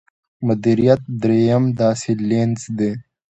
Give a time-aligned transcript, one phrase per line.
[0.45, 2.91] مديريت درېيم داسې لينز دی.